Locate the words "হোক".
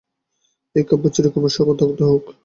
2.11-2.23